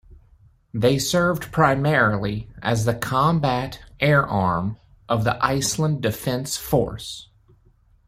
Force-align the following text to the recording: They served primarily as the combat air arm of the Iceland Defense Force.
They 0.73 0.97
served 0.97 1.51
primarily 1.51 2.49
as 2.59 2.85
the 2.85 2.95
combat 2.95 3.81
air 3.99 4.25
arm 4.25 4.77
of 5.07 5.23
the 5.25 5.37
Iceland 5.45 6.01
Defense 6.01 6.57
Force. 6.57 7.29